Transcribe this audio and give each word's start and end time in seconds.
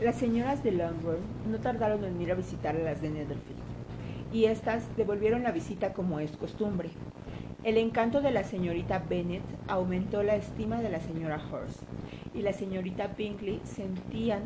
Las 0.00 0.14
señoras 0.14 0.62
de 0.62 0.70
Longbourn 0.70 1.24
no 1.50 1.58
tardaron 1.58 2.04
en 2.04 2.22
ir 2.22 2.30
a 2.30 2.36
visitar 2.36 2.76
a 2.76 2.78
las 2.78 3.02
de 3.02 3.10
Netherfield, 3.10 3.58
y 4.32 4.44
éstas 4.44 4.84
devolvieron 4.96 5.42
la 5.42 5.50
visita 5.50 5.92
como 5.92 6.20
es 6.20 6.36
costumbre. 6.36 6.90
El 7.64 7.78
encanto 7.78 8.20
de 8.20 8.30
la 8.30 8.44
señorita 8.44 9.00
Bennet 9.00 9.42
aumentó 9.66 10.22
la 10.22 10.36
estima 10.36 10.80
de 10.80 10.90
la 10.90 11.00
señora 11.00 11.40
Hurst, 11.50 11.82
y 12.32 12.42
la 12.42 12.52
señorita 12.52 13.08
Bingley 13.08 13.60
sentían 13.64 14.42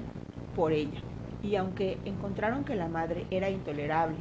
por 0.56 0.72
ella, 0.72 1.02
y 1.42 1.56
aunque 1.56 1.98
encontraron 2.06 2.64
que 2.64 2.74
la 2.74 2.88
madre 2.88 3.26
era 3.30 3.50
intolerable 3.50 4.16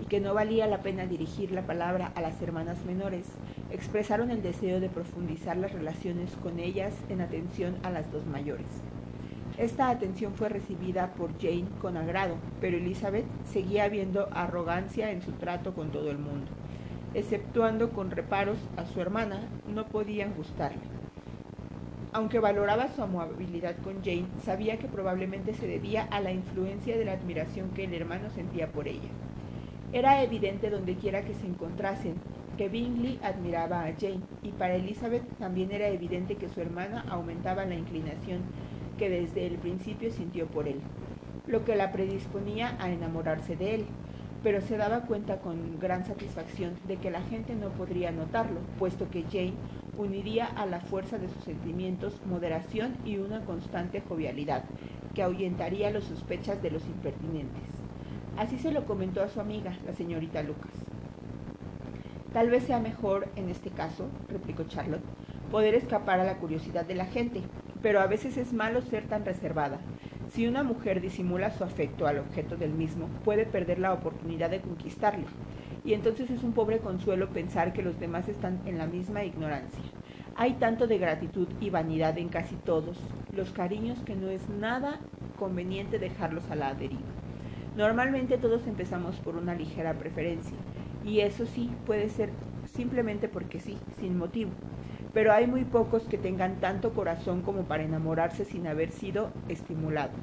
y 0.00 0.06
que 0.06 0.20
no 0.20 0.32
valía 0.32 0.66
la 0.66 0.80
pena 0.80 1.04
dirigir 1.04 1.52
la 1.52 1.66
palabra 1.66 2.10
a 2.14 2.22
las 2.22 2.40
hermanas 2.40 2.86
menores, 2.86 3.26
expresaron 3.70 4.30
el 4.30 4.40
deseo 4.40 4.80
de 4.80 4.88
profundizar 4.88 5.58
las 5.58 5.72
relaciones 5.72 6.30
con 6.42 6.58
ellas 6.58 6.94
en 7.10 7.20
atención 7.20 7.76
a 7.82 7.90
las 7.90 8.10
dos 8.10 8.24
mayores. 8.24 8.66
Esta 9.56 9.88
atención 9.88 10.34
fue 10.34 10.48
recibida 10.48 11.12
por 11.14 11.38
Jane 11.40 11.66
con 11.80 11.96
agrado, 11.96 12.34
pero 12.60 12.76
Elizabeth 12.76 13.24
seguía 13.44 13.88
viendo 13.88 14.28
arrogancia 14.32 15.12
en 15.12 15.22
su 15.22 15.30
trato 15.30 15.74
con 15.74 15.92
todo 15.92 16.10
el 16.10 16.18
mundo. 16.18 16.50
Exceptuando 17.14 17.90
con 17.90 18.10
reparos 18.10 18.58
a 18.76 18.84
su 18.84 19.00
hermana, 19.00 19.42
no 19.72 19.86
podían 19.86 20.34
gustarle. 20.34 20.82
Aunque 22.12 22.40
valoraba 22.40 22.88
su 22.88 23.02
amabilidad 23.02 23.76
con 23.76 24.02
Jane, 24.02 24.26
sabía 24.44 24.76
que 24.78 24.88
probablemente 24.88 25.54
se 25.54 25.68
debía 25.68 26.02
a 26.10 26.20
la 26.20 26.32
influencia 26.32 26.98
de 26.98 27.04
la 27.04 27.12
admiración 27.12 27.70
que 27.70 27.84
el 27.84 27.94
hermano 27.94 28.30
sentía 28.30 28.72
por 28.72 28.88
ella. 28.88 29.10
Era 29.92 30.20
evidente 30.24 30.68
dondequiera 30.68 31.22
que 31.22 31.34
se 31.34 31.46
encontrasen 31.46 32.14
que 32.58 32.68
Bingley 32.68 33.20
admiraba 33.22 33.84
a 33.84 33.92
Jane, 33.92 34.20
y 34.42 34.50
para 34.50 34.74
Elizabeth 34.74 35.22
también 35.38 35.70
era 35.70 35.86
evidente 35.88 36.34
que 36.34 36.48
su 36.48 36.60
hermana 36.60 37.04
aumentaba 37.08 37.64
la 37.64 37.76
inclinación 37.76 38.40
que 38.98 39.10
desde 39.10 39.46
el 39.46 39.58
principio 39.58 40.10
sintió 40.10 40.46
por 40.46 40.68
él, 40.68 40.80
lo 41.46 41.64
que 41.64 41.76
la 41.76 41.92
predisponía 41.92 42.76
a 42.80 42.90
enamorarse 42.90 43.56
de 43.56 43.74
él, 43.74 43.86
pero 44.42 44.60
se 44.60 44.76
daba 44.76 45.02
cuenta 45.02 45.38
con 45.38 45.78
gran 45.80 46.04
satisfacción 46.04 46.74
de 46.86 46.96
que 46.96 47.10
la 47.10 47.22
gente 47.22 47.54
no 47.54 47.70
podría 47.70 48.12
notarlo, 48.12 48.60
puesto 48.78 49.10
que 49.10 49.24
Jane 49.24 49.54
uniría 49.96 50.46
a 50.46 50.66
la 50.66 50.80
fuerza 50.80 51.18
de 51.18 51.28
sus 51.28 51.44
sentimientos 51.44 52.20
moderación 52.26 52.96
y 53.04 53.16
una 53.16 53.44
constante 53.44 54.02
jovialidad, 54.06 54.64
que 55.14 55.22
ahuyentaría 55.22 55.90
las 55.90 56.04
sospechas 56.04 56.60
de 56.62 56.70
los 56.70 56.84
impertinentes. 56.86 57.70
Así 58.36 58.58
se 58.58 58.72
lo 58.72 58.84
comentó 58.84 59.22
a 59.22 59.28
su 59.28 59.40
amiga, 59.40 59.78
la 59.86 59.94
señorita 59.94 60.42
Lucas. 60.42 60.72
Tal 62.32 62.50
vez 62.50 62.64
sea 62.64 62.80
mejor, 62.80 63.28
en 63.36 63.48
este 63.48 63.70
caso, 63.70 64.08
replicó 64.28 64.64
Charlotte, 64.64 65.04
poder 65.52 65.74
escapar 65.74 66.18
a 66.18 66.24
la 66.24 66.38
curiosidad 66.38 66.84
de 66.84 66.96
la 66.96 67.06
gente, 67.06 67.42
pero 67.84 68.00
a 68.00 68.06
veces 68.06 68.38
es 68.38 68.54
malo 68.54 68.80
ser 68.80 69.04
tan 69.08 69.26
reservada. 69.26 69.78
Si 70.32 70.46
una 70.46 70.62
mujer 70.62 71.02
disimula 71.02 71.50
su 71.50 71.64
afecto 71.64 72.06
al 72.06 72.18
objeto 72.18 72.56
del 72.56 72.72
mismo, 72.72 73.08
puede 73.26 73.44
perder 73.44 73.78
la 73.78 73.92
oportunidad 73.92 74.48
de 74.48 74.62
conquistarle, 74.62 75.26
y 75.84 75.92
entonces 75.92 76.30
es 76.30 76.42
un 76.42 76.54
pobre 76.54 76.78
consuelo 76.78 77.28
pensar 77.28 77.74
que 77.74 77.82
los 77.82 78.00
demás 78.00 78.26
están 78.30 78.58
en 78.64 78.78
la 78.78 78.86
misma 78.86 79.22
ignorancia. 79.24 79.82
Hay 80.34 80.54
tanto 80.54 80.86
de 80.86 80.96
gratitud 80.96 81.46
y 81.60 81.68
vanidad 81.68 82.16
en 82.16 82.30
casi 82.30 82.54
todos 82.56 82.96
los 83.36 83.50
cariños 83.50 83.98
que 84.00 84.16
no 84.16 84.30
es 84.30 84.48
nada 84.48 84.98
conveniente 85.38 85.98
dejarlos 85.98 86.50
a 86.50 86.56
la 86.56 86.72
deriva. 86.72 87.02
Normalmente 87.76 88.38
todos 88.38 88.66
empezamos 88.66 89.16
por 89.16 89.36
una 89.36 89.54
ligera 89.54 89.92
preferencia, 89.92 90.56
y 91.04 91.20
eso 91.20 91.44
sí 91.44 91.70
puede 91.84 92.08
ser 92.08 92.30
simplemente 92.64 93.28
porque 93.28 93.60
sí, 93.60 93.76
sin 94.00 94.16
motivo. 94.16 94.52
Pero 95.14 95.32
hay 95.32 95.46
muy 95.46 95.64
pocos 95.64 96.02
que 96.02 96.18
tengan 96.18 96.56
tanto 96.56 96.92
corazón 96.92 97.42
como 97.42 97.62
para 97.62 97.84
enamorarse 97.84 98.44
sin 98.44 98.66
haber 98.66 98.90
sido 98.90 99.30
estimulados. 99.48 100.16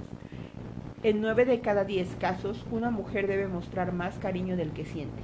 En 1.02 1.22
nueve 1.22 1.46
de 1.46 1.62
cada 1.62 1.86
diez 1.86 2.14
casos, 2.20 2.64
una 2.70 2.92
mujer 2.92 3.26
debe 3.26 3.48
mostrar 3.48 3.94
más 3.94 4.20
cariño 4.20 4.58
del 4.58 4.72
que 4.72 4.86
siente. 4.86 5.24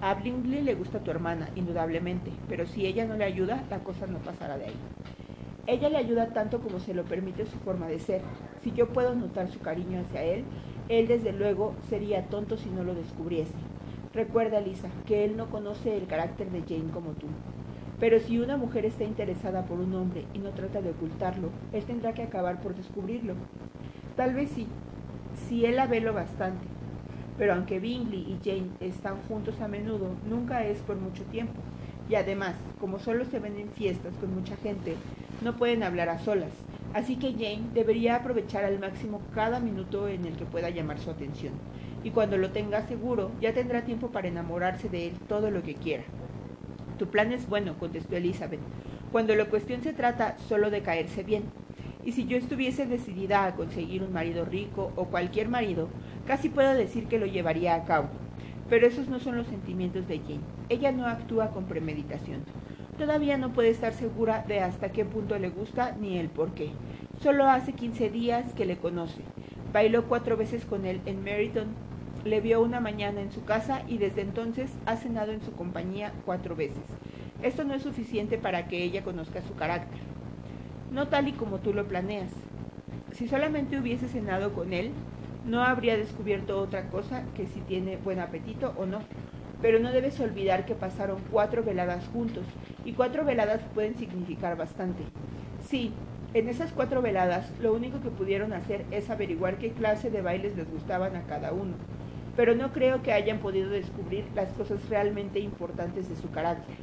A 0.00 0.14
Bingley 0.14 0.62
le 0.62 0.74
gusta 0.74 0.98
tu 0.98 1.10
hermana, 1.10 1.48
indudablemente, 1.56 2.30
pero 2.48 2.66
si 2.66 2.86
ella 2.86 3.06
no 3.06 3.16
le 3.16 3.24
ayuda, 3.24 3.64
la 3.70 3.78
cosa 3.78 4.06
no 4.06 4.18
pasará 4.18 4.58
de 4.58 4.66
ahí. 4.66 4.76
Ella 5.66 5.88
le 5.88 5.98
ayuda 5.98 6.32
tanto 6.34 6.60
como 6.60 6.80
se 6.80 6.92
lo 6.92 7.04
permite 7.04 7.46
su 7.46 7.58
forma 7.58 7.86
de 7.86 8.00
ser. 8.00 8.22
Si 8.62 8.72
yo 8.72 8.88
puedo 8.88 9.14
notar 9.14 9.48
su 9.50 9.60
cariño 9.60 10.00
hacia 10.00 10.22
él, 10.22 10.44
él 10.88 11.06
desde 11.06 11.32
luego 11.32 11.74
sería 11.88 12.26
tonto 12.26 12.56
si 12.56 12.68
no 12.68 12.82
lo 12.82 12.94
descubriese. 12.94 13.54
Recuerda, 14.12 14.60
Lisa, 14.60 14.88
que 15.06 15.24
él 15.24 15.36
no 15.36 15.50
conoce 15.50 15.96
el 15.96 16.06
carácter 16.06 16.50
de 16.50 16.62
Jane 16.62 16.90
como 16.90 17.10
tú. 17.12 17.28
Pero 18.00 18.20
si 18.20 18.38
una 18.38 18.56
mujer 18.56 18.84
está 18.84 19.04
interesada 19.04 19.64
por 19.64 19.80
un 19.80 19.94
hombre 19.94 20.24
y 20.32 20.38
no 20.38 20.50
trata 20.50 20.80
de 20.80 20.90
ocultarlo, 20.90 21.50
él 21.72 21.84
tendrá 21.84 22.14
que 22.14 22.22
acabar 22.22 22.60
por 22.60 22.74
descubrirlo. 22.74 23.34
Tal 24.16 24.34
vez 24.34 24.50
sí, 24.50 24.68
si 25.48 25.64
él 25.64 25.76
la 25.76 25.86
ve 25.86 26.00
lo 26.00 26.12
bastante. 26.12 26.66
Pero 27.36 27.54
aunque 27.54 27.80
Bingley 27.80 28.20
y 28.20 28.38
Jane 28.44 28.70
están 28.80 29.16
juntos 29.28 29.60
a 29.60 29.68
menudo, 29.68 30.10
nunca 30.28 30.64
es 30.64 30.78
por 30.78 30.96
mucho 30.96 31.24
tiempo. 31.24 31.60
Y 32.08 32.14
además, 32.14 32.54
como 32.80 32.98
solo 32.98 33.24
se 33.24 33.38
ven 33.38 33.58
en 33.58 33.70
fiestas 33.70 34.14
con 34.20 34.34
mucha 34.34 34.56
gente, 34.56 34.94
no 35.42 35.56
pueden 35.56 35.82
hablar 35.82 36.08
a 36.08 36.18
solas. 36.18 36.52
Así 36.94 37.16
que 37.16 37.32
Jane 37.32 37.68
debería 37.74 38.16
aprovechar 38.16 38.64
al 38.64 38.78
máximo 38.78 39.20
cada 39.34 39.60
minuto 39.60 40.08
en 40.08 40.24
el 40.24 40.36
que 40.36 40.46
pueda 40.46 40.70
llamar 40.70 40.98
su 40.98 41.10
atención 41.10 41.52
y 42.04 42.10
cuando 42.10 42.38
lo 42.38 42.50
tenga 42.50 42.86
seguro 42.86 43.30
ya 43.40 43.52
tendrá 43.52 43.82
tiempo 43.82 44.08
para 44.08 44.28
enamorarse 44.28 44.88
de 44.88 45.08
él 45.08 45.12
todo 45.28 45.50
lo 45.50 45.62
que 45.62 45.74
quiera. 45.74 46.04
Tu 46.98 47.06
plan 47.06 47.32
es 47.32 47.48
bueno, 47.48 47.78
contestó 47.78 48.16
Elizabeth, 48.16 48.60
cuando 49.12 49.36
la 49.36 49.44
cuestión 49.44 49.82
se 49.82 49.92
trata 49.92 50.36
solo 50.48 50.70
de 50.70 50.82
caerse 50.82 51.22
bien. 51.22 51.44
Y 52.04 52.12
si 52.12 52.26
yo 52.26 52.36
estuviese 52.36 52.86
decidida 52.86 53.44
a 53.44 53.54
conseguir 53.54 54.02
un 54.02 54.12
marido 54.12 54.44
rico 54.44 54.92
o 54.96 55.04
cualquier 55.04 55.48
marido, 55.48 55.88
casi 56.26 56.48
puedo 56.48 56.74
decir 56.74 57.06
que 57.06 57.18
lo 57.18 57.26
llevaría 57.26 57.74
a 57.74 57.84
cabo. 57.84 58.08
Pero 58.68 58.86
esos 58.86 59.08
no 59.08 59.20
son 59.20 59.36
los 59.36 59.46
sentimientos 59.46 60.08
de 60.08 60.18
Jane. 60.18 60.40
Ella 60.68 60.90
no 60.90 61.06
actúa 61.06 61.50
con 61.50 61.66
premeditación. 61.66 62.42
Todavía 62.98 63.38
no 63.38 63.52
puede 63.52 63.70
estar 63.70 63.92
segura 63.94 64.44
de 64.48 64.60
hasta 64.60 64.90
qué 64.90 65.04
punto 65.04 65.38
le 65.38 65.50
gusta 65.50 65.96
ni 66.00 66.18
el 66.18 66.28
por 66.28 66.52
qué. 66.52 66.70
Solo 67.22 67.46
hace 67.46 67.72
15 67.72 68.10
días 68.10 68.52
que 68.54 68.66
le 68.66 68.76
conoce. 68.76 69.22
Bailó 69.72 70.06
cuatro 70.08 70.36
veces 70.36 70.64
con 70.64 70.84
él 70.84 71.00
en 71.06 71.22
Meryton 71.22 71.68
le 72.24 72.40
vio 72.40 72.60
una 72.60 72.80
mañana 72.80 73.20
en 73.20 73.30
su 73.30 73.44
casa 73.44 73.82
y 73.86 73.98
desde 73.98 74.22
entonces 74.22 74.70
ha 74.86 74.96
cenado 74.96 75.32
en 75.32 75.40
su 75.40 75.52
compañía 75.52 76.12
cuatro 76.24 76.56
veces. 76.56 76.82
Esto 77.42 77.64
no 77.64 77.74
es 77.74 77.82
suficiente 77.82 78.38
para 78.38 78.66
que 78.66 78.82
ella 78.82 79.04
conozca 79.04 79.42
su 79.42 79.54
carácter. 79.54 80.00
No 80.90 81.08
tal 81.08 81.28
y 81.28 81.32
como 81.32 81.58
tú 81.58 81.72
lo 81.72 81.86
planeas. 81.86 82.32
Si 83.12 83.28
solamente 83.28 83.78
hubiese 83.78 84.08
cenado 84.08 84.52
con 84.52 84.72
él, 84.72 84.90
no 85.46 85.62
habría 85.62 85.96
descubierto 85.96 86.60
otra 86.60 86.88
cosa 86.88 87.22
que 87.36 87.46
si 87.46 87.60
tiene 87.60 87.96
buen 87.96 88.18
apetito 88.18 88.74
o 88.76 88.86
no. 88.86 89.00
Pero 89.62 89.78
no 89.78 89.92
debes 89.92 90.18
olvidar 90.20 90.66
que 90.66 90.74
pasaron 90.74 91.18
cuatro 91.30 91.64
veladas 91.64 92.06
juntos, 92.08 92.44
y 92.84 92.92
cuatro 92.92 93.24
veladas 93.24 93.60
pueden 93.74 93.96
significar 93.96 94.56
bastante. 94.56 95.02
Sí, 95.68 95.92
en 96.34 96.48
esas 96.48 96.72
cuatro 96.72 97.02
veladas 97.02 97.50
lo 97.60 97.72
único 97.72 98.00
que 98.00 98.10
pudieron 98.10 98.52
hacer 98.52 98.84
es 98.90 99.10
averiguar 99.10 99.58
qué 99.58 99.72
clase 99.72 100.10
de 100.10 100.22
bailes 100.22 100.56
les 100.56 100.70
gustaban 100.70 101.16
a 101.16 101.22
cada 101.22 101.52
uno 101.52 101.74
pero 102.38 102.54
no 102.54 102.70
creo 102.70 103.02
que 103.02 103.12
hayan 103.12 103.40
podido 103.40 103.68
descubrir 103.68 104.24
las 104.36 104.52
cosas 104.52 104.88
realmente 104.88 105.40
importantes 105.40 106.08
de 106.08 106.14
su 106.14 106.30
carácter. 106.30 106.76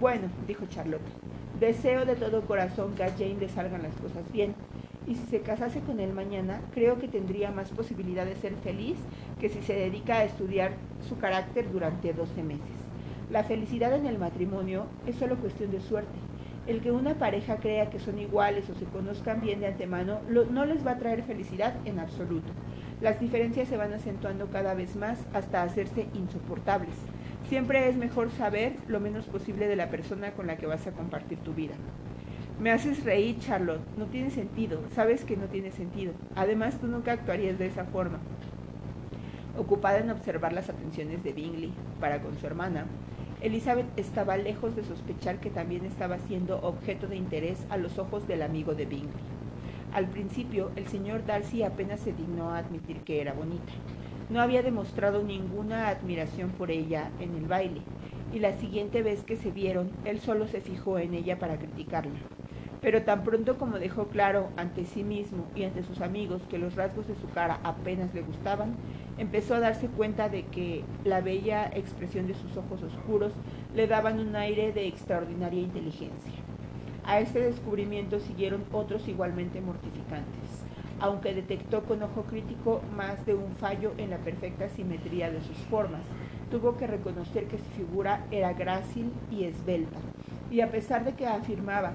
Bueno, 0.00 0.28
dijo 0.46 0.64
Charlotte, 0.64 1.02
deseo 1.60 2.06
de 2.06 2.16
todo 2.16 2.46
corazón 2.46 2.94
que 2.94 3.04
a 3.04 3.10
Jane 3.10 3.36
le 3.38 3.50
salgan 3.50 3.82
las 3.82 3.94
cosas 3.96 4.32
bien, 4.32 4.54
y 5.06 5.16
si 5.16 5.26
se 5.26 5.42
casase 5.42 5.80
con 5.80 6.00
él 6.00 6.14
mañana, 6.14 6.62
creo 6.72 6.98
que 6.98 7.06
tendría 7.06 7.50
más 7.50 7.68
posibilidad 7.68 8.24
de 8.24 8.36
ser 8.36 8.54
feliz 8.64 8.96
que 9.38 9.50
si 9.50 9.60
se 9.60 9.74
dedica 9.74 10.20
a 10.20 10.24
estudiar 10.24 10.72
su 11.06 11.18
carácter 11.18 11.70
durante 11.70 12.14
12 12.14 12.42
meses. 12.42 12.78
La 13.30 13.44
felicidad 13.44 13.94
en 13.94 14.06
el 14.06 14.16
matrimonio 14.16 14.86
es 15.06 15.16
solo 15.16 15.36
cuestión 15.36 15.70
de 15.70 15.82
suerte. 15.82 16.27
El 16.68 16.82
que 16.82 16.92
una 16.92 17.14
pareja 17.14 17.56
crea 17.56 17.88
que 17.88 17.98
son 17.98 18.18
iguales 18.18 18.68
o 18.68 18.74
se 18.74 18.84
conozcan 18.84 19.40
bien 19.40 19.60
de 19.60 19.68
antemano 19.68 20.20
no 20.28 20.66
les 20.66 20.86
va 20.86 20.92
a 20.92 20.98
traer 20.98 21.22
felicidad 21.22 21.74
en 21.86 21.98
absoluto. 21.98 22.52
Las 23.00 23.18
diferencias 23.20 23.68
se 23.68 23.78
van 23.78 23.94
acentuando 23.94 24.48
cada 24.50 24.74
vez 24.74 24.94
más 24.94 25.18
hasta 25.32 25.62
hacerse 25.62 26.08
insoportables. 26.12 26.94
Siempre 27.48 27.88
es 27.88 27.96
mejor 27.96 28.30
saber 28.30 28.74
lo 28.86 29.00
menos 29.00 29.24
posible 29.24 29.66
de 29.66 29.76
la 29.76 29.88
persona 29.88 30.32
con 30.32 30.46
la 30.46 30.58
que 30.58 30.66
vas 30.66 30.86
a 30.86 30.92
compartir 30.92 31.38
tu 31.38 31.54
vida. 31.54 31.72
Me 32.60 32.70
haces 32.70 33.02
reír, 33.02 33.38
Charlotte. 33.38 33.80
No 33.96 34.04
tiene 34.04 34.28
sentido. 34.28 34.82
Sabes 34.94 35.24
que 35.24 35.38
no 35.38 35.46
tiene 35.46 35.70
sentido. 35.70 36.12
Además, 36.36 36.78
tú 36.78 36.86
nunca 36.86 37.12
actuarías 37.12 37.58
de 37.58 37.66
esa 37.66 37.86
forma. 37.86 38.18
Ocupada 39.56 40.00
en 40.00 40.10
observar 40.10 40.52
las 40.52 40.68
atenciones 40.68 41.24
de 41.24 41.32
Bingley 41.32 41.72
para 41.98 42.20
con 42.20 42.38
su 42.38 42.46
hermana, 42.46 42.84
Elizabeth 43.40 43.86
estaba 43.96 44.36
lejos 44.36 44.74
de 44.74 44.82
sospechar 44.82 45.38
que 45.38 45.50
también 45.50 45.84
estaba 45.84 46.18
siendo 46.18 46.58
objeto 46.60 47.06
de 47.06 47.14
interés 47.14 47.64
a 47.70 47.76
los 47.76 47.98
ojos 47.98 48.26
del 48.26 48.42
amigo 48.42 48.74
de 48.74 48.84
Bingley. 48.84 49.12
Al 49.92 50.08
principio, 50.08 50.72
el 50.74 50.88
señor 50.88 51.24
Darcy 51.24 51.62
apenas 51.62 52.00
se 52.00 52.12
dignó 52.12 52.50
a 52.50 52.58
admitir 52.58 52.98
que 53.02 53.20
era 53.20 53.32
bonita. 53.32 53.72
No 54.28 54.40
había 54.40 54.62
demostrado 54.62 55.22
ninguna 55.22 55.88
admiración 55.88 56.50
por 56.50 56.72
ella 56.72 57.12
en 57.20 57.36
el 57.36 57.46
baile, 57.46 57.82
y 58.34 58.40
la 58.40 58.54
siguiente 58.54 59.02
vez 59.02 59.22
que 59.22 59.36
se 59.36 59.52
vieron, 59.52 59.90
él 60.04 60.18
solo 60.20 60.48
se 60.48 60.60
fijó 60.60 60.98
en 60.98 61.14
ella 61.14 61.38
para 61.38 61.58
criticarla. 61.58 62.18
Pero 62.80 63.02
tan 63.02 63.24
pronto 63.24 63.58
como 63.58 63.78
dejó 63.78 64.06
claro 64.06 64.50
ante 64.56 64.84
sí 64.84 65.02
mismo 65.02 65.46
y 65.54 65.64
ante 65.64 65.82
sus 65.82 66.00
amigos 66.00 66.42
que 66.48 66.58
los 66.58 66.76
rasgos 66.76 67.08
de 67.08 67.16
su 67.16 67.28
cara 67.28 67.60
apenas 67.64 68.14
le 68.14 68.22
gustaban, 68.22 68.76
empezó 69.18 69.54
a 69.54 69.60
darse 69.60 69.88
cuenta 69.88 70.28
de 70.28 70.44
que 70.46 70.84
la 71.04 71.20
bella 71.20 71.70
expresión 71.74 72.26
de 72.26 72.34
sus 72.34 72.56
ojos 72.56 72.82
oscuros 72.82 73.32
le 73.74 73.86
daban 73.86 74.20
un 74.20 74.36
aire 74.36 74.72
de 74.72 74.86
extraordinaria 74.86 75.60
inteligencia. 75.60 76.32
A 77.04 77.20
este 77.20 77.40
descubrimiento 77.40 78.20
siguieron 78.20 78.64
otros 78.70 79.08
igualmente 79.08 79.60
mortificantes, 79.60 80.64
aunque 81.00 81.34
detectó 81.34 81.82
con 81.84 82.02
ojo 82.02 82.24
crítico 82.24 82.80
más 82.94 83.24
de 83.24 83.34
un 83.34 83.56
fallo 83.56 83.92
en 83.98 84.10
la 84.10 84.18
perfecta 84.18 84.68
simetría 84.68 85.30
de 85.30 85.40
sus 85.40 85.56
formas, 85.70 86.02
tuvo 86.50 86.76
que 86.76 86.86
reconocer 86.86 87.46
que 87.46 87.58
su 87.58 87.64
figura 87.76 88.24
era 88.30 88.52
grácil 88.52 89.12
y 89.30 89.44
esbelta, 89.44 89.98
y 90.50 90.60
a 90.60 90.70
pesar 90.70 91.04
de 91.04 91.14
que 91.14 91.26
afirmaba 91.26 91.92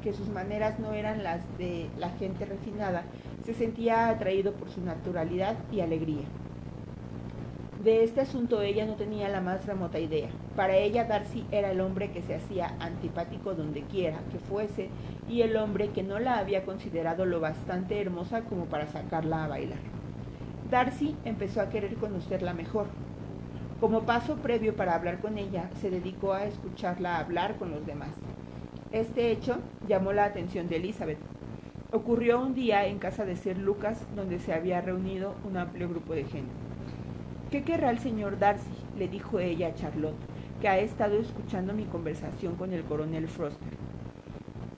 que 0.00 0.12
sus 0.12 0.28
maneras 0.28 0.78
no 0.78 0.92
eran 0.92 1.22
las 1.22 1.40
de 1.58 1.88
la 1.98 2.10
gente 2.10 2.44
refinada, 2.44 3.04
se 3.44 3.54
sentía 3.54 4.08
atraído 4.08 4.52
por 4.52 4.70
su 4.70 4.80
naturalidad 4.80 5.56
y 5.72 5.80
alegría. 5.80 6.24
De 7.82 8.04
este 8.04 8.20
asunto 8.20 8.60
ella 8.60 8.84
no 8.84 8.96
tenía 8.96 9.30
la 9.30 9.40
más 9.40 9.64
remota 9.64 9.98
idea. 9.98 10.28
Para 10.54 10.76
ella 10.76 11.04
Darcy 11.04 11.46
era 11.50 11.70
el 11.70 11.80
hombre 11.80 12.10
que 12.10 12.20
se 12.20 12.34
hacía 12.34 12.74
antipático 12.78 13.54
donde 13.54 13.82
quiera 13.84 14.18
que 14.30 14.38
fuese 14.38 14.90
y 15.30 15.40
el 15.40 15.56
hombre 15.56 15.88
que 15.88 16.02
no 16.02 16.18
la 16.18 16.36
había 16.36 16.64
considerado 16.64 17.24
lo 17.24 17.40
bastante 17.40 17.98
hermosa 17.98 18.42
como 18.42 18.66
para 18.66 18.86
sacarla 18.88 19.44
a 19.44 19.48
bailar. 19.48 19.78
Darcy 20.70 21.16
empezó 21.24 21.62
a 21.62 21.70
querer 21.70 21.94
conocerla 21.94 22.52
mejor. 22.52 22.86
Como 23.80 24.02
paso 24.02 24.36
previo 24.36 24.76
para 24.76 24.94
hablar 24.94 25.20
con 25.20 25.38
ella, 25.38 25.70
se 25.80 25.88
dedicó 25.88 26.34
a 26.34 26.44
escucharla 26.44 27.16
hablar 27.16 27.56
con 27.56 27.70
los 27.70 27.86
demás. 27.86 28.10
Este 28.92 29.30
hecho 29.30 29.58
llamó 29.86 30.12
la 30.12 30.24
atención 30.24 30.68
de 30.68 30.76
Elizabeth. 30.76 31.18
Ocurrió 31.92 32.40
un 32.40 32.54
día 32.54 32.86
en 32.86 32.98
casa 32.98 33.24
de 33.24 33.36
Sir 33.36 33.56
Lucas, 33.56 34.04
donde 34.16 34.40
se 34.40 34.52
había 34.52 34.80
reunido 34.80 35.36
un 35.48 35.56
amplio 35.56 35.88
grupo 35.88 36.12
de 36.12 36.24
gente. 36.24 36.50
¿Qué 37.52 37.62
querrá 37.62 37.90
el 37.90 38.00
señor 38.00 38.40
Darcy? 38.40 38.68
le 38.98 39.06
dijo 39.06 39.38
ella 39.38 39.68
a 39.68 39.74
Charlotte, 39.76 40.16
que 40.60 40.66
ha 40.66 40.80
estado 40.80 41.18
escuchando 41.18 41.72
mi 41.72 41.84
conversación 41.84 42.56
con 42.56 42.72
el 42.72 42.82
coronel 42.82 43.28
Foster. 43.28 43.68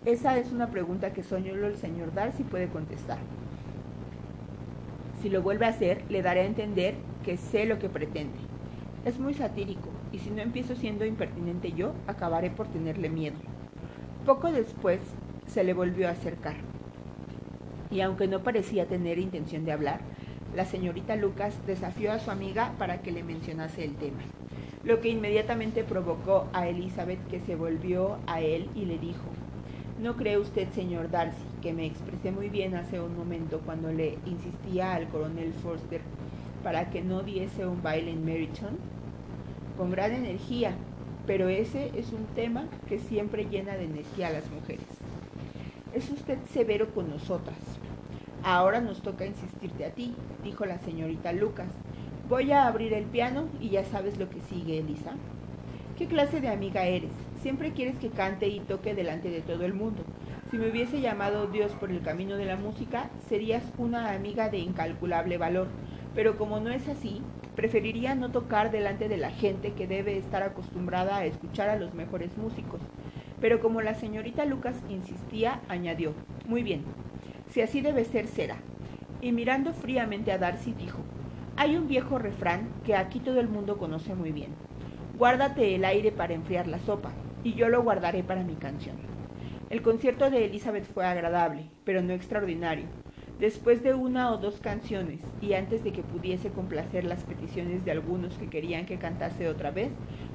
Esa 0.04 0.36
es 0.36 0.52
una 0.52 0.70
pregunta 0.70 1.14
que 1.14 1.22
solo 1.22 1.66
el 1.66 1.76
señor 1.78 2.12
Darcy 2.12 2.42
puede 2.42 2.68
contestar. 2.68 3.18
Si 5.22 5.30
lo 5.30 5.40
vuelve 5.40 5.64
a 5.64 5.70
hacer, 5.70 6.02
le 6.10 6.20
daré 6.20 6.42
a 6.42 6.46
entender 6.46 6.96
que 7.24 7.38
sé 7.38 7.64
lo 7.64 7.78
que 7.78 7.88
pretende. 7.88 8.36
Es 9.06 9.18
muy 9.18 9.32
satírico, 9.32 9.88
y 10.12 10.18
si 10.18 10.28
no 10.28 10.42
empiezo 10.42 10.76
siendo 10.76 11.06
impertinente 11.06 11.72
yo, 11.72 11.94
acabaré 12.06 12.50
por 12.50 12.68
tenerle 12.68 13.08
miedo. 13.08 13.38
Poco 14.26 14.52
después 14.52 15.00
se 15.48 15.64
le 15.64 15.74
volvió 15.74 16.06
a 16.06 16.12
acercar, 16.12 16.54
y 17.90 18.02
aunque 18.02 18.28
no 18.28 18.44
parecía 18.44 18.86
tener 18.86 19.18
intención 19.18 19.64
de 19.64 19.72
hablar, 19.72 20.00
la 20.54 20.64
señorita 20.64 21.16
Lucas 21.16 21.54
desafió 21.66 22.12
a 22.12 22.20
su 22.20 22.30
amiga 22.30 22.72
para 22.78 23.02
que 23.02 23.10
le 23.10 23.24
mencionase 23.24 23.84
el 23.84 23.96
tema, 23.96 24.20
lo 24.84 25.00
que 25.00 25.08
inmediatamente 25.08 25.82
provocó 25.82 26.46
a 26.52 26.68
Elizabeth 26.68 27.18
que 27.28 27.40
se 27.40 27.56
volvió 27.56 28.18
a 28.28 28.40
él 28.40 28.68
y 28.76 28.84
le 28.84 28.96
dijo, 28.96 29.24
¿no 30.00 30.14
cree 30.14 30.38
usted, 30.38 30.68
señor 30.70 31.10
Darcy, 31.10 31.42
que 31.60 31.72
me 31.72 31.86
expresé 31.86 32.30
muy 32.30 32.48
bien 32.48 32.76
hace 32.76 33.00
un 33.00 33.16
momento 33.16 33.60
cuando 33.66 33.90
le 33.92 34.18
insistía 34.24 34.94
al 34.94 35.08
coronel 35.08 35.52
Forster 35.52 36.00
para 36.62 36.90
que 36.90 37.02
no 37.02 37.22
diese 37.22 37.66
un 37.66 37.82
baile 37.82 38.12
en 38.12 38.24
Meryton? 38.24 38.78
Con 39.76 39.90
gran 39.90 40.12
energía, 40.12 40.76
pero 41.26 41.48
ese 41.48 41.90
es 41.94 42.12
un 42.12 42.26
tema 42.34 42.66
que 42.88 42.98
siempre 42.98 43.46
llena 43.46 43.74
de 43.74 43.84
energía 43.84 44.28
a 44.28 44.32
las 44.32 44.50
mujeres. 44.50 44.86
Es 45.94 46.10
usted 46.10 46.38
severo 46.52 46.92
con 46.94 47.10
nosotras, 47.10 47.58
Ahora 48.44 48.80
nos 48.80 49.02
toca 49.02 49.24
insistirte 49.24 49.84
a 49.84 49.90
ti, 49.90 50.16
dijo 50.42 50.66
la 50.66 50.78
señorita 50.80 51.32
Lucas. 51.32 51.68
Voy 52.28 52.50
a 52.50 52.66
abrir 52.66 52.92
el 52.92 53.04
piano 53.04 53.46
y 53.60 53.70
ya 53.70 53.84
sabes 53.84 54.18
lo 54.18 54.28
que 54.28 54.40
sigue, 54.40 54.78
Elisa. 54.78 55.12
¿Qué 55.96 56.06
clase 56.06 56.40
de 56.40 56.48
amiga 56.48 56.84
eres? 56.84 57.12
Siempre 57.40 57.70
quieres 57.70 57.96
que 57.98 58.08
cante 58.08 58.48
y 58.48 58.58
toque 58.58 58.96
delante 58.96 59.30
de 59.30 59.42
todo 59.42 59.64
el 59.64 59.74
mundo. 59.74 60.02
Si 60.50 60.58
me 60.58 60.68
hubiese 60.68 61.00
llamado 61.00 61.46
Dios 61.46 61.70
por 61.72 61.92
el 61.92 62.02
camino 62.02 62.36
de 62.36 62.46
la 62.46 62.56
música, 62.56 63.10
serías 63.28 63.62
una 63.78 64.12
amiga 64.12 64.48
de 64.48 64.58
incalculable 64.58 65.38
valor. 65.38 65.68
Pero 66.14 66.36
como 66.36 66.60
no 66.60 66.70
es 66.70 66.88
así, 66.88 67.22
preferiría 67.56 68.14
no 68.14 68.30
tocar 68.30 68.70
delante 68.70 69.08
de 69.08 69.16
la 69.16 69.30
gente 69.30 69.72
que 69.72 69.86
debe 69.86 70.18
estar 70.18 70.42
acostumbrada 70.42 71.16
a 71.16 71.24
escuchar 71.24 71.68
a 71.68 71.76
los 71.76 71.94
mejores 71.94 72.36
músicos. 72.36 72.80
Pero 73.40 73.60
como 73.60 73.82
la 73.82 73.94
señorita 73.94 74.44
Lucas 74.44 74.76
insistía, 74.88 75.60
añadió, 75.68 76.14
muy 76.46 76.62
bien, 76.62 76.84
si 77.48 77.60
así 77.60 77.80
debe 77.80 78.04
ser, 78.04 78.26
será. 78.26 78.56
Y 79.20 79.32
mirando 79.32 79.72
fríamente 79.72 80.32
a 80.32 80.38
Darcy 80.38 80.72
dijo, 80.72 80.98
hay 81.56 81.76
un 81.76 81.88
viejo 81.88 82.18
refrán 82.18 82.68
que 82.84 82.96
aquí 82.96 83.20
todo 83.20 83.40
el 83.40 83.48
mundo 83.48 83.78
conoce 83.78 84.14
muy 84.14 84.32
bien. 84.32 84.50
Guárdate 85.18 85.74
el 85.74 85.84
aire 85.84 86.12
para 86.12 86.34
enfriar 86.34 86.66
la 86.66 86.78
sopa, 86.78 87.12
y 87.44 87.54
yo 87.54 87.68
lo 87.68 87.82
guardaré 87.82 88.22
para 88.22 88.42
mi 88.42 88.54
canción. 88.54 88.96
El 89.70 89.82
concierto 89.82 90.30
de 90.30 90.44
Elizabeth 90.44 90.84
fue 90.92 91.06
agradable, 91.06 91.70
pero 91.84 92.02
no 92.02 92.12
extraordinario. 92.12 92.86
Después 93.42 93.82
de 93.82 93.92
una 93.92 94.30
o 94.30 94.36
dos 94.38 94.60
canciones, 94.60 95.20
y 95.40 95.54
antes 95.54 95.82
de 95.82 95.92
que 95.92 96.04
pudiese 96.04 96.50
complacer 96.50 97.02
las 97.02 97.24
peticiones 97.24 97.84
de 97.84 97.90
algunos 97.90 98.38
que 98.38 98.46
querían 98.46 98.86
que 98.86 98.98
cantase 98.98 99.48
otra 99.48 99.72
vez, 99.72 99.90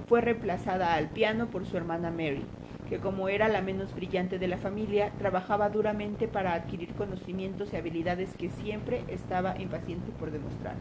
fue 0.10 0.20
reemplazada 0.20 0.94
al 0.94 1.08
piano 1.08 1.48
por 1.48 1.66
su 1.66 1.78
hermana 1.78 2.12
Mary, 2.12 2.44
que 2.90 2.98
como 2.98 3.30
era 3.30 3.48
la 3.48 3.62
menos 3.62 3.96
brillante 3.96 4.40
de 4.40 4.50
la 4.50 4.58
familia, 4.58 5.14
trabajaba 5.20 5.70
duramente 5.70 6.28
para 6.28 6.52
adquirir 6.52 6.96
conocimientos 6.96 7.72
y 7.72 7.78
habilidades 7.78 8.36
que 8.36 8.50
siempre 8.50 9.06
estaba 9.08 9.58
impaciente 9.58 10.12
por 10.20 10.32
demostrar. 10.32 10.76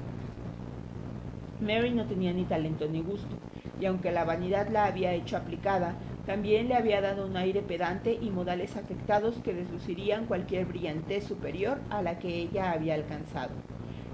Mary 1.61 1.93
no 1.93 2.07
tenía 2.07 2.33
ni 2.33 2.43
talento 2.43 2.89
ni 2.89 3.03
gusto, 3.03 3.37
y 3.81 3.87
aunque 3.87 4.11
la 4.11 4.25
vanidad 4.25 4.67
la 4.67 4.87
había 4.87 5.13
hecho 5.13 5.37
aplicada, 5.37 5.95
también 6.27 6.69
le 6.69 6.75
había 6.75 7.01
dado 7.01 7.27
un 7.27 7.37
aire 7.37 7.63
pedante 7.63 8.19
y 8.21 8.31
modales 8.31 8.77
afectados 8.77 9.37
que 9.45 9.55
deslucirían 9.55 10.27
cualquier 10.27 10.67
brillantez 10.67 11.25
superior 11.25 11.79
a 11.89 12.03
la 12.03 12.19
que 12.19 12.37
ella 12.37 12.73
había 12.73 12.95
alcanzado. 12.95 13.55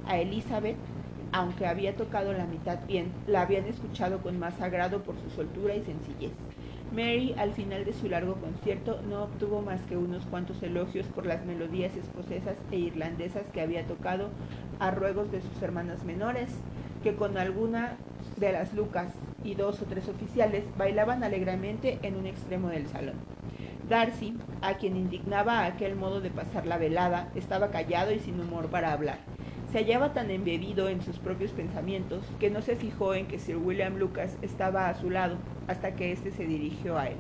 A 0.07 0.19
Elizabeth, 0.19 0.77
aunque 1.33 1.67
había 1.67 1.97
tocado 1.97 2.35
la 2.35 2.45
mitad 2.45 2.87
bien, 2.87 3.11
la 3.27 3.43
habían 3.43 3.65
escuchado 3.65 4.19
con 4.21 4.39
más 4.39 4.61
agrado 4.61 5.03
por 5.03 5.19
su 5.19 5.31
soltura 5.31 5.75
y 5.75 5.83
sencillez. 5.83 6.33
Mary, 6.93 7.35
al 7.39 7.55
final 7.55 7.87
de 7.87 7.95
su 7.95 8.07
largo 8.07 8.35
concierto, 8.35 9.01
no 9.09 9.23
obtuvo 9.23 9.63
más 9.63 9.81
que 9.87 9.97
unos 9.97 10.27
cuantos 10.27 10.63
elogios 10.63 11.07
por 11.07 11.25
las 11.25 11.43
melodías 11.47 11.97
escocesas 11.97 12.59
e 12.71 12.77
irlandesas 12.77 13.47
que 13.51 13.63
había 13.63 13.87
tocado 13.87 14.29
a 14.79 14.91
ruegos 14.91 15.33
de 15.33 15.41
sus 15.41 15.63
hermanas 15.63 16.05
menores, 16.05 16.51
que 17.03 17.15
con 17.15 17.37
alguna 17.37 17.97
de 18.37 18.53
las 18.53 18.73
lucas 18.75 19.13
y 19.45 19.55
dos 19.55 19.83
o 19.83 19.85
tres 19.87 20.09
oficiales 20.09 20.65
bailaban 20.77 21.25
alegremente 21.25 21.99
en 22.03 22.17
un 22.17 22.27
extremo 22.27 22.69
del 22.69 22.87
salón. 22.87 23.17
Darcy, 23.89 24.35
a 24.63 24.75
quien 24.75 24.97
indignaba 24.97 25.65
aquel 25.65 25.97
modo 25.97 26.21
de 26.21 26.31
pasar 26.31 26.67
la 26.67 26.79
velada, 26.79 27.29
estaba 27.35 27.71
callado 27.71 28.13
y 28.13 28.21
sin 28.21 28.41
humor 28.41 28.69
para 28.69 28.93
hablar. 28.93 29.19
Se 29.73 29.79
hallaba 29.79 30.13
tan 30.13 30.31
embebido 30.31 30.89
en 30.89 31.03
sus 31.03 31.19
propios 31.19 31.51
pensamientos 31.53 32.25
que 32.39 32.51
no 32.51 32.63
se 32.63 32.77
fijó 32.77 33.15
en 33.15 33.27
que 33.27 33.39
Sir 33.39 33.57
William 33.57 33.97
Lucas 33.97 34.37
estaba 34.43 34.89
a 34.89 34.95
su 34.95 35.11
lado 35.11 35.37
hasta 35.67 35.95
que 35.95 36.13
éste 36.13 36.31
se 36.31 36.47
dirigió 36.47 36.99
a 36.99 37.09
él. 37.09 37.17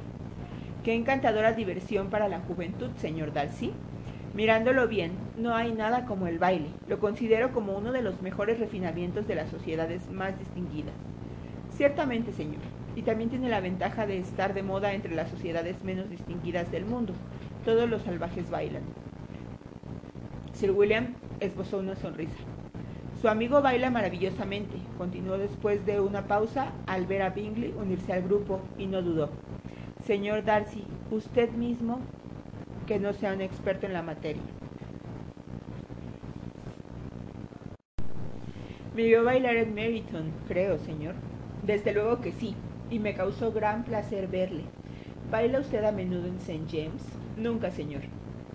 Qué 0.84 0.94
encantadora 0.94 1.52
diversión 1.52 2.10
para 2.10 2.28
la 2.28 2.40
juventud, 2.40 2.90
señor 2.96 3.32
Darcy. 3.32 3.72
Mirándolo 4.34 4.88
bien, 4.88 5.12
no 5.36 5.54
hay 5.54 5.72
nada 5.72 6.06
como 6.06 6.26
el 6.26 6.38
baile. 6.38 6.68
Lo 6.88 6.98
considero 6.98 7.52
como 7.52 7.76
uno 7.76 7.92
de 7.92 8.00
los 8.00 8.22
mejores 8.22 8.58
refinamientos 8.58 9.28
de 9.28 9.34
las 9.34 9.50
sociedades 9.50 10.10
más 10.10 10.38
distinguidas. 10.38 10.94
Ciertamente, 11.76 12.32
señor, 12.32 12.62
y 12.96 13.02
también 13.02 13.28
tiene 13.28 13.50
la 13.50 13.60
ventaja 13.60 14.06
de 14.06 14.18
estar 14.18 14.54
de 14.54 14.62
moda 14.62 14.94
entre 14.94 15.14
las 15.14 15.28
sociedades 15.28 15.84
menos 15.84 16.08
distinguidas 16.08 16.70
del 16.70 16.86
mundo. 16.86 17.12
Todos 17.66 17.90
los 17.90 18.02
salvajes 18.02 18.48
bailan. 18.48 18.84
Sir 20.54 20.70
William 20.70 21.14
esbozó 21.40 21.78
una 21.78 21.96
sonrisa. 21.96 22.36
Su 23.20 23.28
amigo 23.28 23.60
baila 23.60 23.90
maravillosamente, 23.90 24.76
continuó 24.96 25.36
después 25.36 25.84
de 25.84 26.00
una 26.00 26.26
pausa 26.26 26.72
al 26.86 27.06
ver 27.06 27.20
a 27.20 27.30
Bingley 27.30 27.74
unirse 27.78 28.14
al 28.14 28.22
grupo 28.22 28.60
y 28.78 28.86
no 28.86 29.02
dudó. 29.02 29.28
Señor 30.06 30.42
Darcy, 30.44 30.84
usted 31.10 31.50
mismo 31.52 32.00
que 32.92 32.98
no 32.98 33.14
sea 33.14 33.32
un 33.32 33.40
experto 33.40 33.86
en 33.86 33.94
la 33.94 34.02
materia. 34.02 34.42
Me 38.94 39.04
vio 39.04 39.24
bailar 39.24 39.56
en 39.56 39.72
Meryton, 39.72 40.30
creo, 40.46 40.78
señor. 40.78 41.14
Desde 41.62 41.94
luego 41.94 42.20
que 42.20 42.32
sí, 42.32 42.54
y 42.90 42.98
me 42.98 43.14
causó 43.14 43.50
gran 43.50 43.84
placer 43.84 44.28
verle. 44.28 44.64
¿Baila 45.30 45.60
usted 45.60 45.82
a 45.84 45.90
menudo 45.90 46.26
en 46.26 46.36
St. 46.36 46.66
James? 46.70 47.02
Nunca, 47.38 47.70
señor. 47.70 48.02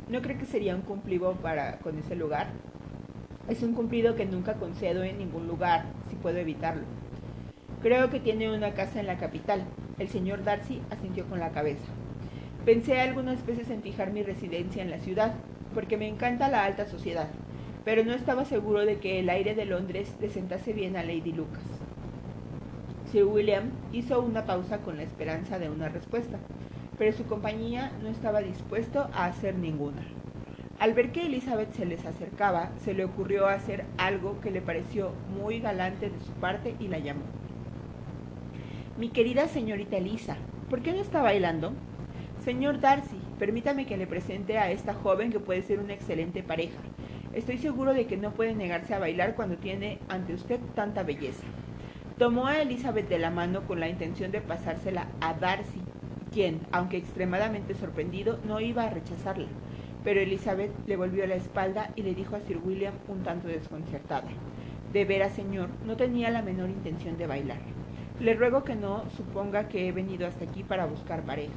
¿No 0.07 0.21
cree 0.21 0.37
que 0.37 0.45
sería 0.45 0.75
un 0.75 0.83
cumplido 0.83 1.33
para 1.37 1.79
con 1.79 1.97
ese 1.97 2.15
lugar? 2.15 2.49
Es 3.49 3.63
un 3.63 3.73
cumplido 3.73 4.13
que 4.13 4.27
nunca 4.27 4.53
concedo 4.53 5.01
en 5.01 5.17
ningún 5.17 5.47
lugar, 5.47 5.85
si 6.11 6.15
puedo 6.15 6.37
evitarlo. 6.37 6.83
Creo 7.81 8.11
que 8.11 8.19
tiene 8.19 8.55
una 8.55 8.75
casa 8.75 8.99
en 8.99 9.07
la 9.07 9.17
capital. 9.17 9.63
El 9.97 10.09
señor 10.09 10.43
Darcy 10.43 10.83
asintió 10.91 11.25
con 11.25 11.39
la 11.39 11.49
cabeza. 11.49 11.87
Pensé 12.67 12.99
algunas 12.99 13.45
veces 13.45 13.69
en 13.69 13.81
fijar 13.81 14.11
mi 14.11 14.23
residencia 14.23 14.83
en 14.83 14.91
la 14.91 14.99
ciudad, 14.99 15.35
porque 15.73 15.95
me 15.95 16.05
encanta 16.05 16.49
la 16.49 16.65
alta 16.65 16.85
sociedad, 16.85 17.29
pero 17.85 18.03
no 18.03 18.11
estaba 18.11 18.43
seguro 18.43 18.85
de 18.85 18.97
que 18.97 19.21
el 19.21 19.29
aire 19.29 19.55
de 19.55 19.63
Londres 19.63 20.13
le 20.19 20.27
sentase 20.27 20.73
bien 20.73 20.97
a 20.97 21.01
Lady 21.01 21.31
Lucas. 21.31 21.63
Sir 23.09 23.23
William 23.23 23.69
hizo 23.93 24.21
una 24.21 24.43
pausa 24.43 24.79
con 24.79 24.97
la 24.97 25.03
esperanza 25.03 25.59
de 25.59 25.69
una 25.69 25.87
respuesta, 25.87 26.39
pero 26.97 27.15
su 27.15 27.23
compañía 27.23 27.93
no 28.03 28.09
estaba 28.09 28.41
dispuesto 28.41 29.07
a 29.13 29.27
hacer 29.27 29.55
ninguna. 29.55 30.05
Al 30.77 30.93
ver 30.93 31.13
que 31.13 31.27
Elizabeth 31.27 31.71
se 31.71 31.85
les 31.85 32.05
acercaba, 32.05 32.71
se 32.83 32.93
le 32.93 33.05
ocurrió 33.05 33.47
hacer 33.47 33.85
algo 33.97 34.41
que 34.41 34.51
le 34.51 34.59
pareció 34.59 35.13
muy 35.41 35.61
galante 35.61 36.09
de 36.09 36.19
su 36.19 36.33
parte 36.33 36.75
y 36.81 36.89
la 36.89 36.99
llamó. 36.99 37.23
Mi 38.97 39.07
querida 39.07 39.47
señorita 39.47 39.95
Elisa, 39.95 40.35
¿por 40.69 40.81
qué 40.81 40.91
no 40.91 40.99
está 40.99 41.21
bailando? 41.21 41.71
Señor 42.47 42.79
Darcy, 42.79 43.19
permítame 43.39 43.85
que 43.85 43.97
le 43.97 44.07
presente 44.07 44.57
a 44.57 44.71
esta 44.71 44.93
joven 44.93 45.33
que 45.33 45.39
puede 45.41 45.63
ser 45.63 45.81
una 45.81 45.93
excelente 45.93 46.43
pareja. 46.43 46.79
Estoy 47.33 47.57
seguro 47.57 47.93
de 47.93 48.07
que 48.07 48.15
no 48.15 48.31
puede 48.31 48.55
negarse 48.55 48.93
a 48.93 48.99
bailar 48.99 49.35
cuando 49.35 49.57
tiene 49.57 49.99
ante 50.07 50.33
usted 50.33 50.57
tanta 50.73 51.03
belleza. 51.03 51.43
Tomó 52.17 52.47
a 52.47 52.61
Elizabeth 52.61 53.09
de 53.09 53.19
la 53.19 53.31
mano 53.31 53.67
con 53.67 53.81
la 53.81 53.89
intención 53.89 54.31
de 54.31 54.39
pasársela 54.39 55.07
a 55.19 55.33
Darcy, 55.33 55.81
quien, 56.31 56.61
aunque 56.71 56.95
extremadamente 56.95 57.75
sorprendido, 57.75 58.39
no 58.45 58.61
iba 58.61 58.83
a 58.83 58.91
rechazarla. 58.91 59.49
Pero 60.05 60.21
Elizabeth 60.21 60.71
le 60.87 60.95
volvió 60.95 61.27
la 61.27 61.35
espalda 61.35 61.91
y 61.97 62.03
le 62.03 62.15
dijo 62.15 62.37
a 62.37 62.39
Sir 62.39 62.61
William 62.63 62.93
un 63.09 63.23
tanto 63.23 63.49
desconcertada. 63.49 64.29
De 64.93 65.03
veras, 65.03 65.33
señor, 65.33 65.67
no 65.85 65.97
tenía 65.97 66.29
la 66.29 66.43
menor 66.43 66.69
intención 66.69 67.17
de 67.17 67.27
bailar. 67.27 67.59
Le 68.21 68.35
ruego 68.35 68.63
que 68.63 68.77
no 68.77 69.03
suponga 69.17 69.67
que 69.67 69.89
he 69.89 69.91
venido 69.91 70.25
hasta 70.25 70.45
aquí 70.45 70.63
para 70.63 70.85
buscar 70.85 71.23
pareja. 71.23 71.51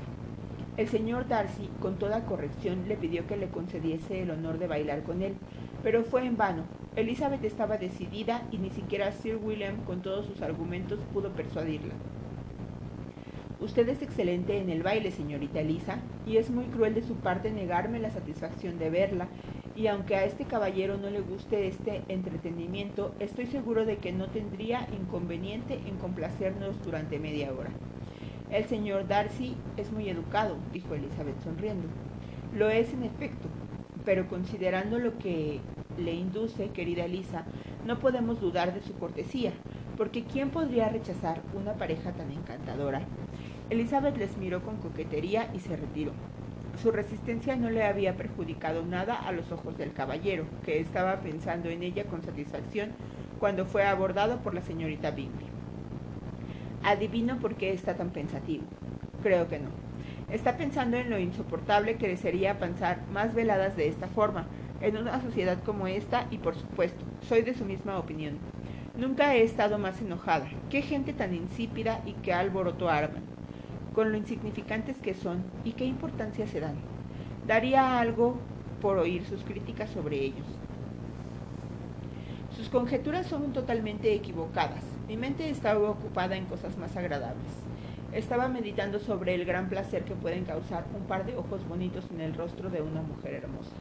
El 0.81 0.89
señor 0.89 1.29
Darcy, 1.29 1.69
con 1.79 1.99
toda 1.99 2.25
corrección, 2.25 2.89
le 2.89 2.97
pidió 2.97 3.27
que 3.27 3.37
le 3.37 3.51
concediese 3.51 4.23
el 4.23 4.31
honor 4.31 4.57
de 4.57 4.67
bailar 4.67 5.03
con 5.03 5.21
él, 5.21 5.35
pero 5.83 6.05
fue 6.05 6.25
en 6.25 6.39
vano. 6.39 6.63
Elizabeth 6.97 7.45
estaba 7.45 7.77
decidida 7.77 8.49
y 8.51 8.57
ni 8.57 8.71
siquiera 8.71 9.13
Sir 9.13 9.37
William, 9.37 9.85
con 9.85 10.01
todos 10.01 10.25
sus 10.25 10.41
argumentos, 10.41 10.99
pudo 11.13 11.33
persuadirla. 11.33 11.93
Usted 13.61 13.91
es 13.91 14.01
excelente 14.01 14.57
en 14.57 14.71
el 14.71 14.83
baile, 14.83 15.11
señorita 15.11 15.61
Elisa, 15.61 15.99
y 16.27 16.39
es 16.39 16.49
muy 16.49 16.65
cruel 16.65 16.95
de 16.95 17.03
su 17.03 17.17
parte 17.17 17.51
negarme 17.51 17.99
la 17.99 18.09
satisfacción 18.09 18.79
de 18.79 18.89
verla, 18.89 19.29
y 19.77 19.87
aunque 19.89 20.17
a 20.17 20.25
este 20.25 20.47
caballero 20.47 20.97
no 20.97 21.11
le 21.11 21.21
guste 21.21 21.69
este 21.69 22.05
entretenimiento, 22.09 23.15
estoy 23.21 23.49
seguro 23.49 23.85
de 23.85 23.99
que 23.99 24.13
no 24.13 24.29
tendría 24.29 24.89
inconveniente 24.99 25.75
en 25.75 25.99
complacernos 25.99 26.83
durante 26.83 27.19
media 27.19 27.53
hora. 27.53 27.69
El 28.51 28.65
señor 28.65 29.07
Darcy 29.07 29.55
es 29.77 29.93
muy 29.93 30.09
educado, 30.09 30.57
dijo 30.73 30.95
Elizabeth 30.95 31.41
sonriendo. 31.45 31.87
Lo 32.53 32.69
es 32.69 32.93
en 32.93 33.05
efecto, 33.05 33.49
pero 34.05 34.27
considerando 34.29 34.99
lo 34.99 35.19
que 35.19 35.61
le 35.97 36.15
induce, 36.15 36.71
querida 36.71 37.05
Elisa, 37.05 37.45
no 37.87 38.01
podemos 38.01 38.41
dudar 38.41 38.75
de 38.75 38.83
su 38.83 38.95
cortesía, 38.95 39.53
porque 39.97 40.25
¿quién 40.25 40.51
podría 40.51 40.89
rechazar 40.89 41.43
una 41.55 41.75
pareja 41.75 42.11
tan 42.11 42.33
encantadora? 42.33 43.03
Elizabeth 43.71 44.17
les 44.17 44.37
miró 44.37 44.63
con 44.63 44.79
coquetería 44.79 45.49
y 45.55 45.61
se 45.61 45.77
retiró. 45.77 46.11
Su 46.83 46.91
resistencia 46.91 47.55
no 47.55 47.71
le 47.71 47.85
había 47.85 48.17
perjudicado 48.17 48.85
nada 48.85 49.15
a 49.15 49.31
los 49.31 49.53
ojos 49.53 49.79
del 49.79 49.93
caballero, 49.93 50.47
que 50.65 50.81
estaba 50.81 51.21
pensando 51.21 51.69
en 51.69 51.85
ella 51.85 52.05
con 52.07 52.23
satisfacción 52.23 52.91
cuando 53.39 53.65
fue 53.65 53.85
abordado 53.87 54.39
por 54.39 54.55
la 54.55 54.63
señorita 54.63 55.13
Bingley. 55.13 55.50
Adivino 56.83 57.39
por 57.39 57.57
qué 57.57 57.73
está 57.73 57.95
tan 57.95 58.11
pensativo. 58.11 58.65
Creo 59.23 59.49
que 59.49 59.59
no. 59.59 59.69
Está 60.31 60.57
pensando 60.57 60.97
en 60.97 61.11
lo 61.11 61.19
insoportable 61.19 61.97
que 61.97 62.09
le 62.09 62.17
sería 62.17 62.59
pensar 62.59 63.01
más 63.13 63.35
veladas 63.35 63.77
de 63.77 63.89
esta 63.89 64.07
forma, 64.07 64.47
en 64.81 64.97
una 64.97 65.21
sociedad 65.21 65.59
como 65.65 65.87
esta, 65.87 66.27
y 66.31 66.39
por 66.39 66.55
supuesto, 66.55 67.05
soy 67.29 67.43
de 67.43 67.55
su 67.55 67.65
misma 67.65 67.99
opinión. 67.99 68.39
Nunca 68.97 69.35
he 69.35 69.43
estado 69.43 69.79
más 69.79 70.01
enojada. 70.01 70.49
Qué 70.71 70.83
gente 70.83 71.13
tan 71.13 71.35
insípida 71.35 72.01
y 72.07 72.13
qué 72.15 72.33
alboroto 72.33 72.89
arman. 72.89 73.23
Con 73.95 74.11
lo 74.11 74.17
insignificantes 74.17 74.97
que 74.99 75.15
son 75.15 75.45
y 75.65 75.73
qué 75.73 75.85
importancia 75.85 76.47
se 76.47 76.61
dan. 76.61 76.77
Daría 77.47 77.99
algo 77.99 78.39
por 78.81 78.99
oír 78.99 79.25
sus 79.27 79.43
críticas 79.43 79.91
sobre 79.91 80.19
ellos. 80.19 80.47
Sus 82.57 82.69
conjeturas 82.69 83.27
son 83.27 83.53
totalmente 83.53 84.15
equivocadas. 84.15 85.00
Mi 85.11 85.17
mente 85.17 85.51
estaba 85.51 85.91
ocupada 85.91 86.37
en 86.37 86.45
cosas 86.45 86.79
más 86.79 86.97
agradables. 86.97 87.51
Estaba 88.13 88.47
meditando 88.47 89.01
sobre 89.01 89.35
el 89.35 89.45
gran 89.45 89.69
placer 89.69 90.05
que 90.05 90.15
pueden 90.15 90.45
causar 90.45 90.85
un 90.97 91.03
par 91.09 91.27
de 91.27 91.37
ojos 91.37 91.67
bonitos 91.69 92.05
en 92.15 92.21
el 92.21 92.33
rostro 92.33 92.71
de 92.71 92.81
una 92.81 93.03
mujer 93.03 93.35
hermosa. 93.35 93.73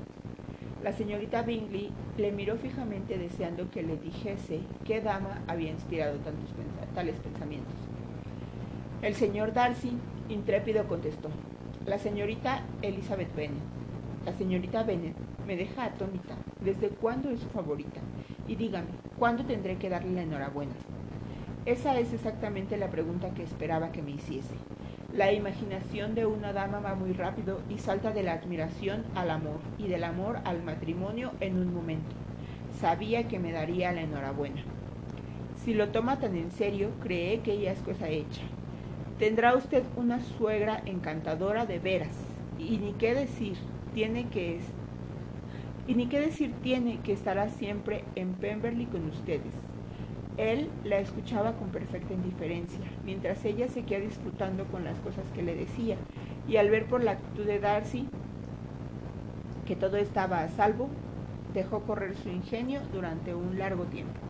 La 0.83 0.91
señorita 0.91 1.43
Bingley 1.43 1.91
le 2.17 2.31
miró 2.31 2.57
fijamente 2.57 3.19
deseando 3.19 3.69
que 3.69 3.83
le 3.83 3.97
dijese 3.97 4.61
qué 4.85 5.01
dama 5.01 5.43
había 5.45 5.69
inspirado 5.69 6.17
tantos 6.17 6.49
tales 6.95 7.19
pensamientos. 7.19 7.75
El 9.03 9.13
señor 9.13 9.53
Darcy, 9.53 9.91
intrépido, 10.29 10.87
contestó, 10.87 11.29
la 11.85 11.99
señorita 11.99 12.63
Elizabeth 12.81 13.35
Bennet. 13.35 13.61
La 14.25 14.33
señorita 14.33 14.81
Bennet 14.81 15.13
me 15.45 15.55
deja 15.55 15.83
atónita. 15.83 16.33
¿Desde 16.65 16.89
cuándo 16.89 17.29
es 17.29 17.39
su 17.39 17.49
favorita? 17.49 18.01
Y 18.47 18.55
dígame, 18.55 18.87
¿cuándo 19.19 19.45
tendré 19.45 19.77
que 19.77 19.89
darle 19.89 20.13
la 20.13 20.23
enhorabuena? 20.23 20.73
Esa 21.65 21.99
es 21.99 22.13
exactamente 22.13 22.77
la 22.77 22.89
pregunta 22.89 23.33
que 23.33 23.43
esperaba 23.43 23.91
que 23.91 24.01
me 24.01 24.11
hiciese. 24.11 24.55
La 25.13 25.33
imaginación 25.33 26.15
de 26.15 26.25
una 26.25 26.53
dama 26.53 26.79
va 26.79 26.95
muy 26.95 27.13
rápido 27.13 27.61
y 27.69 27.79
salta 27.79 28.11
de 28.11 28.23
la 28.23 28.33
admiración 28.33 29.03
al 29.15 29.31
amor 29.31 29.59
y 29.77 29.87
del 29.87 30.03
amor 30.03 30.39
al 30.45 30.63
matrimonio 30.63 31.31
en 31.41 31.57
un 31.57 31.73
momento. 31.73 32.15
Sabía 32.79 33.27
que 33.27 33.39
me 33.39 33.51
daría 33.51 33.91
la 33.91 34.01
enhorabuena. 34.01 34.63
Si 35.63 35.73
lo 35.73 35.89
toma 35.89 36.19
tan 36.19 36.35
en 36.35 36.51
serio, 36.51 36.91
cree 37.01 37.41
que 37.41 37.53
ella 37.53 37.73
es 37.73 37.79
cosa 37.79 38.07
hecha. 38.07 38.41
Tendrá 39.17 39.55
usted 39.55 39.83
una 39.97 40.21
suegra 40.21 40.81
encantadora 40.85 41.65
de 41.65 41.79
veras. 41.79 42.15
Y 42.57 42.77
ni 42.77 42.93
qué 42.93 43.13
decir, 43.13 43.57
tiene 43.93 44.29
que 44.29 44.61
y 45.87 45.95
ni 45.95 46.05
qué 46.05 46.19
decir 46.19 46.53
tiene 46.61 46.99
que 46.99 47.13
estará 47.13 47.49
siempre 47.49 48.03
en 48.15 48.33
Pemberley 48.33 48.85
con 48.85 49.05
ustedes. 49.07 49.55
Él 50.39 50.69
la 50.85 50.99
escuchaba 50.99 51.51
con 51.57 51.67
perfecta 51.67 52.13
indiferencia, 52.13 52.79
mientras 53.03 53.43
ella 53.43 53.67
seguía 53.67 53.99
disfrutando 53.99 54.63
con 54.67 54.85
las 54.85 54.97
cosas 54.99 55.25
que 55.35 55.43
le 55.43 55.53
decía, 55.53 55.97
y 56.47 56.55
al 56.55 56.69
ver 56.69 56.85
por 56.85 57.03
la 57.03 57.11
actitud 57.11 57.45
de 57.45 57.59
Darcy 57.59 58.07
que 59.65 59.75
todo 59.75 59.97
estaba 59.97 60.39
a 60.39 60.47
salvo, 60.47 60.87
dejó 61.53 61.81
correr 61.81 62.15
su 62.15 62.29
ingenio 62.29 62.79
durante 62.93 63.35
un 63.35 63.59
largo 63.59 63.83
tiempo. 63.83 64.28